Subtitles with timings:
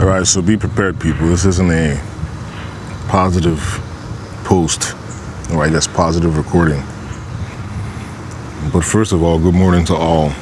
[0.00, 1.26] All right, so be prepared, people.
[1.26, 2.00] This isn't a
[3.08, 3.60] positive
[4.44, 4.94] post,
[5.52, 6.80] or I guess positive recording.
[8.72, 10.32] But first of all, good morning to all.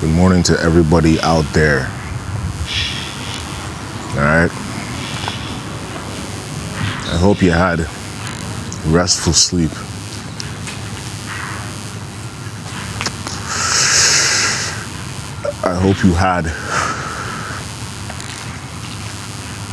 [0.00, 1.80] Good morning to everybody out there.
[4.12, 4.50] All right.
[7.12, 7.80] I hope you had
[8.86, 9.70] restful sleep.
[15.62, 16.46] I hope you had,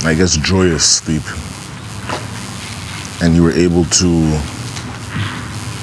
[0.05, 1.23] I guess, joyous sleep.
[3.21, 4.37] And you were able to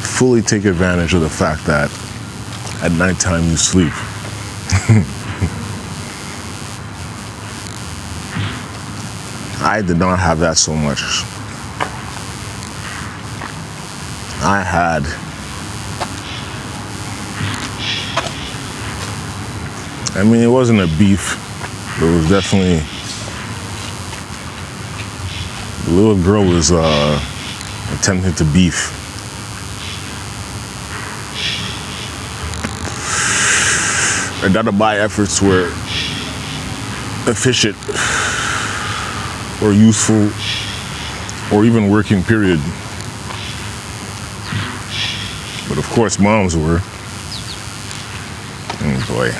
[0.02, 1.90] fully take advantage of the fact that
[2.82, 3.92] at nighttime you sleep.
[9.66, 11.00] I did not have that so much.
[14.46, 15.04] I had
[20.16, 21.34] I mean it wasn't a beef,
[21.98, 22.93] but it was definitely
[25.84, 27.20] the little girl was uh,
[27.98, 28.90] attempting to beef.
[34.44, 35.68] Dadabai efforts were
[37.26, 37.76] efficient
[39.62, 40.30] or useful
[41.56, 42.60] or even working period.
[45.68, 46.80] But of course moms were.
[48.80, 49.30] Oh boy.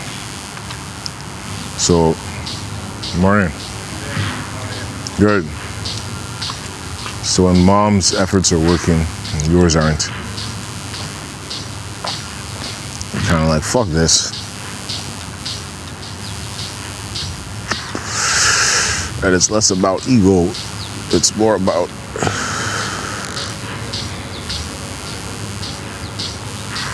[1.79, 2.15] So
[3.21, 3.53] morning.
[5.19, 5.45] Good.
[7.25, 9.01] So when mom's efforts are working
[9.51, 10.07] yours aren't,
[13.13, 14.31] you're kind of like, fuck this.
[19.25, 20.51] And it's less about ego,
[21.17, 21.89] it's more about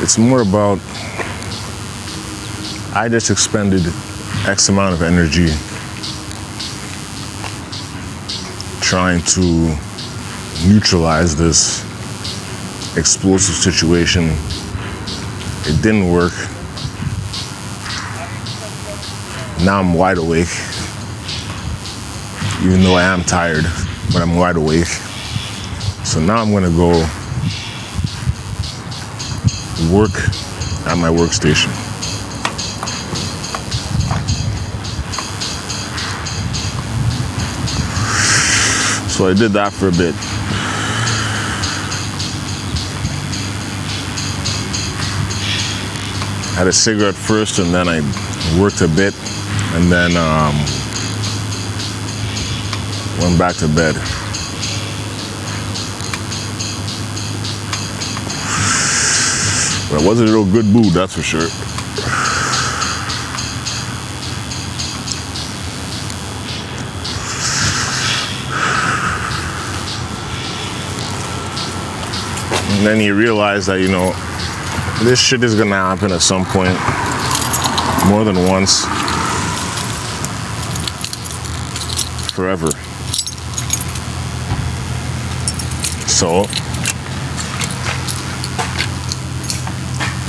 [0.01, 0.79] it's more about
[2.95, 3.83] I just expended
[4.47, 5.49] X amount of energy
[8.81, 9.90] trying to
[10.67, 11.83] neutralize this
[12.97, 14.31] explosive situation.
[15.65, 16.33] It didn't work.
[19.65, 20.49] Now I'm wide awake
[22.63, 23.65] even though I am tired,
[24.13, 24.87] but I'm wide awake.
[26.05, 26.91] So now I'm gonna go
[29.91, 30.13] work
[30.87, 31.71] at my workstation.
[39.09, 40.15] So I did that for a bit.
[46.61, 48.01] Had a cigarette first, and then I
[48.61, 49.15] worked a bit,
[49.73, 50.55] and then um,
[53.19, 53.95] went back to bed.
[59.89, 61.49] But I wasn't a real good mood, that's for sure.
[72.77, 74.13] And then you realize that, you know,
[75.01, 76.77] this shit is gonna happen at some point,
[78.07, 78.85] more than once,
[82.35, 82.71] forever.
[86.07, 86.45] So,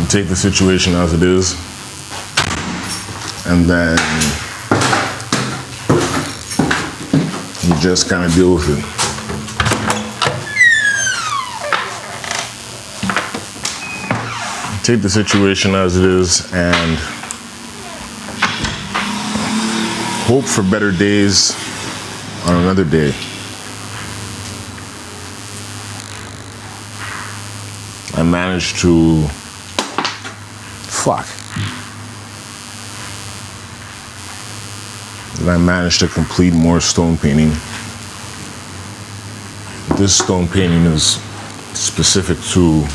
[0.08, 1.54] take the situation as it is,
[3.48, 3.98] and then
[7.64, 9.01] you just kind of deal with it.
[14.84, 16.98] Take the situation as it is and
[20.26, 21.56] hope for better days
[22.48, 23.14] on another day.
[28.16, 29.28] I managed to
[30.88, 31.28] fuck.
[35.42, 37.50] And I managed to complete more stone painting.
[40.00, 41.22] This stone painting is
[41.74, 42.88] specific to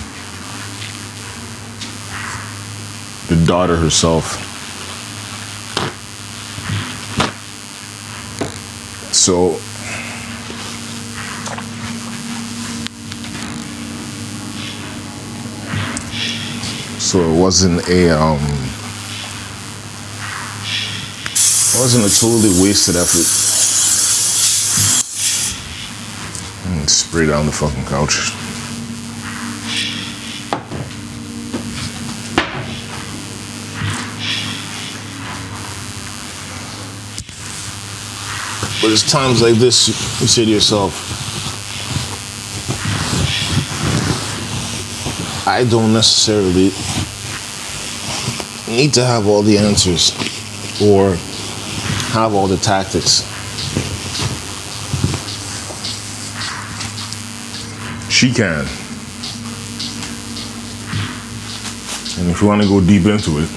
[3.29, 4.43] the daughter herself.
[9.13, 9.55] So
[17.01, 18.39] so it wasn't a um
[21.33, 23.27] it wasn't a totally wasted effort.
[26.71, 28.46] And spray down the fucking couch.
[38.87, 39.89] But it's times like this
[40.21, 40.95] you say to yourself,
[45.45, 46.71] I don't necessarily
[48.69, 50.13] need to have all the answers
[50.81, 51.17] or
[52.13, 53.23] have all the tactics.
[58.09, 58.61] She can.
[62.21, 63.51] And if you want to go deep into it,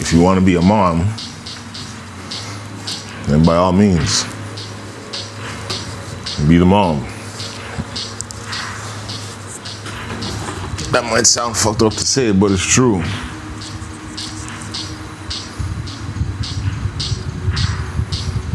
[0.00, 1.08] if you want to be a mom,
[3.30, 4.24] then by all means,
[6.48, 7.00] be the mom.
[10.90, 13.00] That might sound fucked up to say, but it's true.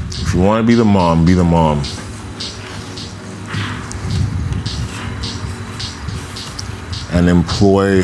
[0.10, 1.82] If you want to be the mom, be the mom.
[7.14, 8.04] And employ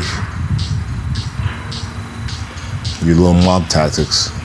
[3.04, 4.41] your little mob tactics.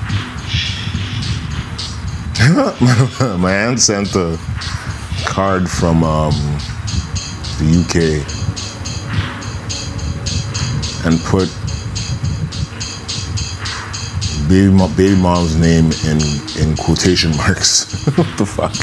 [3.39, 4.39] My aunt sent a
[5.25, 6.31] card from um,
[7.59, 8.23] the UK
[11.05, 11.49] and put
[14.47, 16.21] baby, baby mom's name in,
[16.61, 18.05] in quotation marks.
[18.15, 18.73] what the fuck?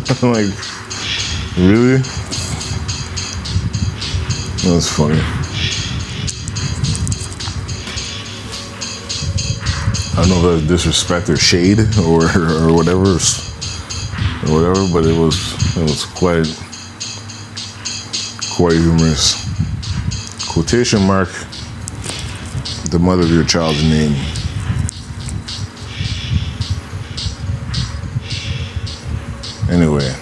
[0.22, 0.52] Like,
[1.56, 1.98] really?
[4.62, 5.39] That's funny.
[10.20, 15.18] I don't know if that's disrespect or shade or or whatever or whatever, but it
[15.18, 16.44] was it was quite
[18.54, 19.48] quite humorous.
[20.52, 21.30] Quotation mark
[22.90, 24.12] the mother of your child's name.
[29.70, 30.14] Anyway,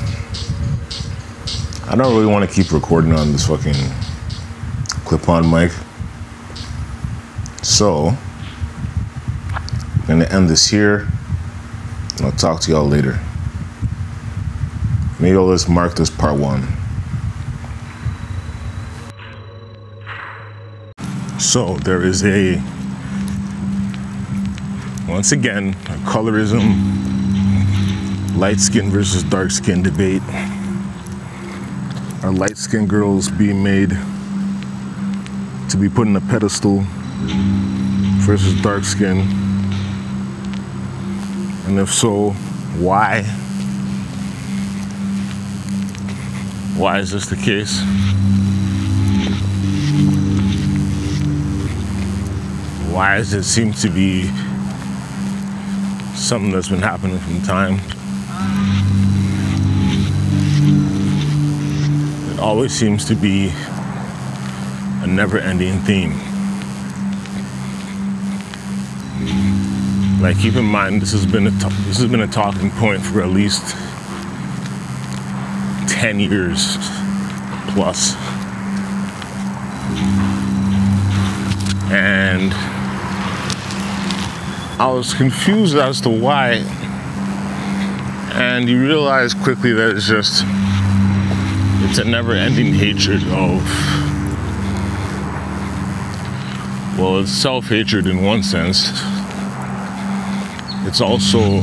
[1.88, 3.74] I don't really want to keep recording on this fucking
[5.04, 5.72] clip-on mic.
[7.64, 8.16] So,
[10.30, 11.08] End this here.
[12.16, 13.18] And I'll talk to y'all later.
[15.18, 16.66] Maybe I'll just mark this part one.
[21.38, 22.62] So there is a
[25.08, 26.76] once again a colorism
[28.36, 30.22] light skin versus dark skin debate.
[32.22, 33.90] Are light skinned girls being made
[35.70, 36.84] to be put in a pedestal
[38.26, 39.47] versus dark skin?
[41.68, 42.30] And if so,
[42.80, 43.24] why?
[46.78, 47.82] Why is this the case?
[52.90, 54.30] Why does it seem to be
[56.14, 57.74] something that's been happening from time?
[62.32, 63.52] It always seems to be
[65.02, 66.27] a never ending theme.
[70.20, 73.22] Like keep in mind this has been a this has been a talking point for
[73.22, 73.76] at least
[75.88, 76.76] 10 years.
[81.90, 82.52] And
[84.80, 86.64] I was confused as to why.
[88.34, 90.44] And you realize quickly that it's just
[91.84, 93.62] it's a never-ending hatred of
[96.98, 99.17] well, it's self-hatred in one sense.
[100.88, 101.60] It's also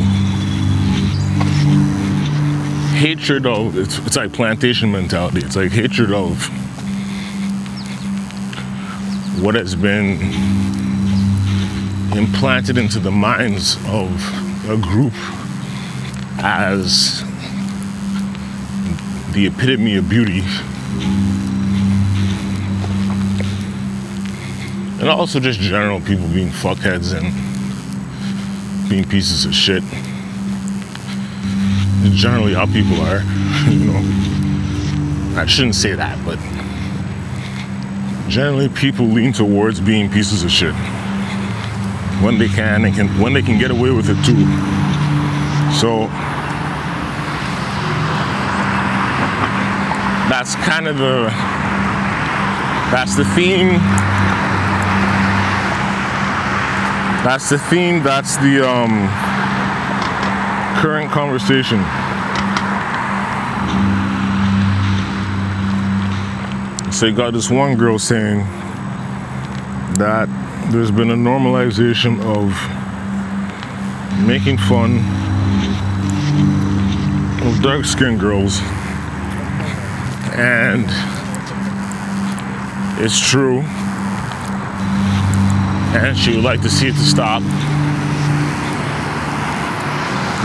[2.94, 5.40] hatred of it's, it's like plantation mentality.
[5.40, 6.48] It's like hatred of
[9.42, 10.22] what has been
[12.16, 14.12] implanted into the minds of
[14.70, 15.14] a group
[16.38, 17.24] as
[19.34, 20.44] the epitome of beauty.
[25.00, 27.55] And also just general people being fuckheads and
[28.90, 29.84] being pieces of shit.
[32.04, 33.22] It's generally how people are,
[33.70, 35.40] you know.
[35.40, 36.40] I shouldn't say that, but
[38.30, 40.74] generally people lean towards being pieces of shit
[42.24, 44.46] when they can and can when they can get away with it too.
[45.78, 46.08] So
[50.30, 51.30] that's kind of the
[52.92, 53.80] that's the theme.
[57.26, 59.10] That's the theme, that's the um
[60.80, 61.80] current conversation.
[66.92, 68.46] So you got this one girl saying
[69.98, 70.30] that
[70.72, 72.54] there's been a normalization of
[74.28, 75.00] making fun
[77.42, 78.60] of dark skinned girls.
[80.38, 80.86] And
[83.04, 83.64] it's true
[86.04, 87.42] and she would like to see it to stop.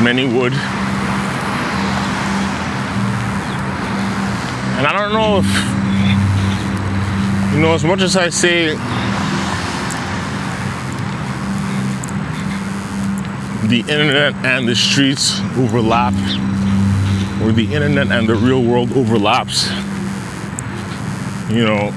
[0.02, 0.52] Many would.
[4.78, 5.47] And I don't know if,
[7.54, 8.76] you know, as much as I say
[13.66, 16.14] the internet and the streets overlap,
[17.42, 19.69] or the internet and the real world overlaps,
[21.50, 21.92] you know,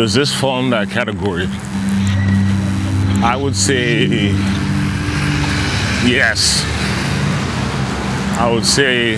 [0.00, 1.46] does this fall in that category?
[3.22, 4.32] I would say
[6.08, 6.64] yes.
[8.40, 9.16] I would say,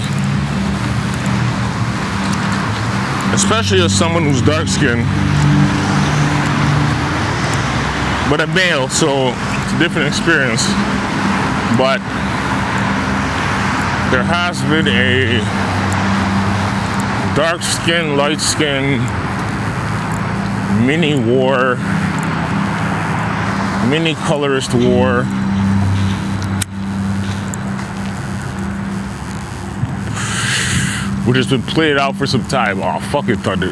[3.32, 5.06] especially as someone who's dark skinned,
[8.28, 9.28] but a male, so
[9.62, 10.66] it's a different experience.
[11.78, 12.02] But
[14.10, 15.38] there has been a
[17.36, 18.98] dark skin, light skin
[20.86, 21.76] mini war,
[23.88, 25.24] mini colorist war.
[31.26, 32.80] Which has been played out for some time.
[32.82, 33.70] Oh, fuck it, Thunder.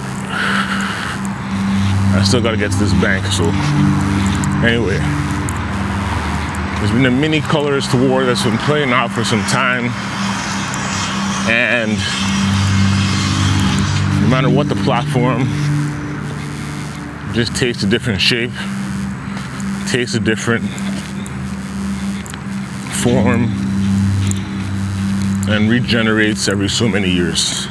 [2.12, 3.50] I still gotta get to this bank, so.
[4.66, 5.00] Anyway.
[6.80, 9.90] There's been a mini colorist war that's been playing out for some time.
[11.50, 11.92] And
[14.22, 15.42] no matter what the platform,
[17.32, 18.50] just takes a different shape,
[19.88, 20.64] takes a different
[23.02, 23.44] form,
[25.48, 27.66] and regenerates every so many years.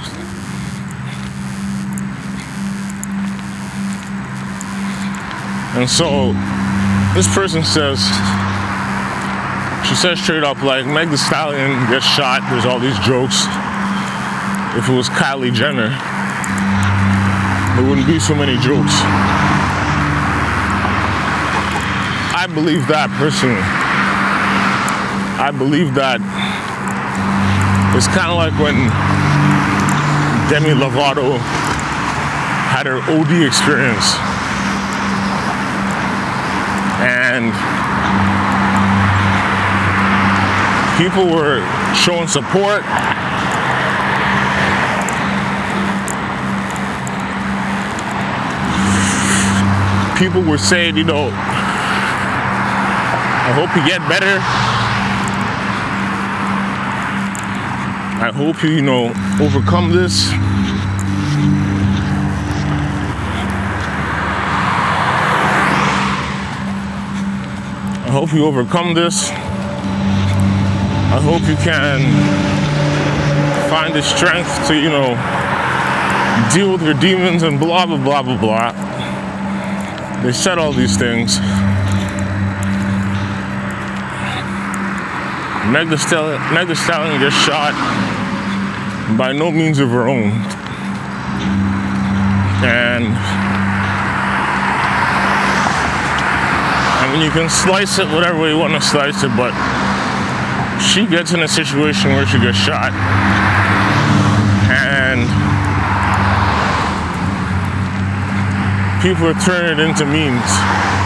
[5.76, 6.34] And so
[7.14, 8.00] this person says,
[9.88, 13.46] she says straight up, like, Meg the Stallion gets shot, there's all these jokes.
[14.78, 15.90] If it was Kylie Jenner,
[17.76, 18.92] there wouldn't be so many jokes.
[22.32, 23.62] I believe that personally.
[25.40, 26.20] I believe that
[27.96, 28.76] it's kind of like when
[30.50, 31.38] Demi Lovato
[32.70, 34.18] had her OD experience.
[37.02, 37.54] And
[41.00, 41.62] people were
[41.94, 42.84] showing support.
[50.18, 51.32] People were saying, you know,
[53.50, 54.38] I hope you get better.
[58.24, 59.08] I hope you, you know,
[59.42, 60.30] overcome this.
[68.06, 69.32] I hope you overcome this.
[69.32, 72.02] I hope you can
[73.68, 75.16] find the strength to, you know,
[76.54, 80.22] deal with your demons and blah, blah, blah, blah, blah.
[80.22, 81.40] They said all these things.
[85.68, 87.74] Meg the Stallion, shot
[89.18, 90.32] by no means of her own.
[92.64, 93.06] And
[97.00, 99.54] I mean, you can slice it whatever you want to slice it, but
[100.82, 102.94] she gets in a situation where she gets shot.
[104.72, 105.28] And
[109.02, 110.99] people are turning it into memes.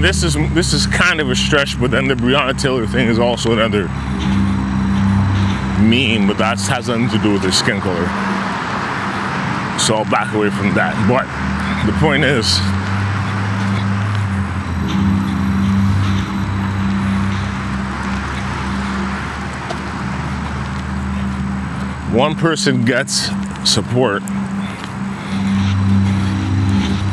[0.00, 3.08] And this is this is kind of a stretch, but then the Breonna Taylor thing
[3.08, 3.82] is also another
[5.78, 8.06] meme, but that has nothing to do with their skin color.
[9.78, 10.96] So I'll back away from that.
[11.06, 11.26] But
[11.84, 12.56] the point is,
[22.16, 23.28] one person gets
[23.70, 24.22] support,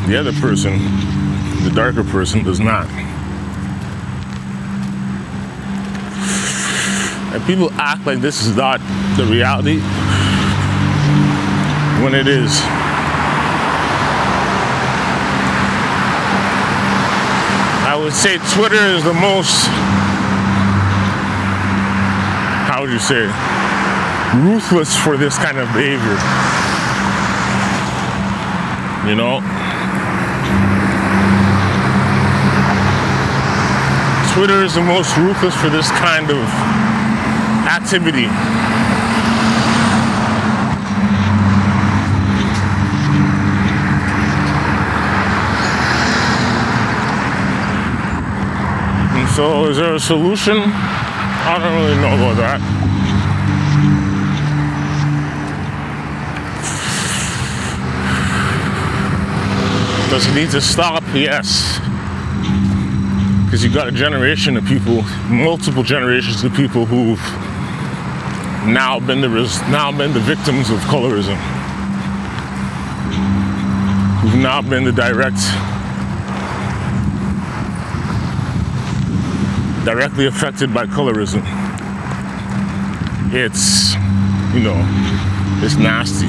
[0.08, 1.17] the other person
[1.64, 2.86] the darker person does not.
[7.34, 8.80] And people act like this is not
[9.16, 9.80] the reality
[12.02, 12.60] when it is.
[17.84, 19.66] I would say Twitter is the most,
[22.66, 23.26] how would you say,
[24.36, 26.18] ruthless for this kind of behavior.
[29.08, 29.67] You know?
[34.38, 36.44] Twitter is the most ruthless for this kind of
[37.66, 38.26] activity.
[49.18, 50.58] And so, is there a solution?
[50.58, 52.60] I don't really know about that.
[60.10, 61.02] Does it need to stop?
[61.12, 61.80] Yes
[63.48, 65.00] because you've got a generation of people,
[65.30, 67.18] multiple generations of people who've
[68.70, 69.28] now been the
[69.70, 71.34] now been the victims of colorism.
[74.20, 75.38] who've not been the direct,
[79.86, 81.42] directly affected by colorism.
[83.32, 83.94] It's,
[84.52, 84.78] you know,
[85.64, 86.28] it's nasty.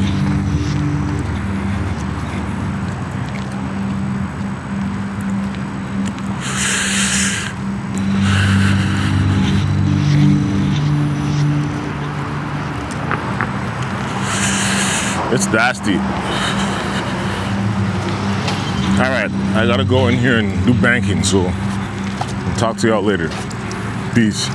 [15.40, 15.94] It's nasty.
[19.02, 23.02] All right, I gotta go in here and do banking, so I'll talk to y'all
[23.02, 23.30] later.
[24.14, 24.50] Peace.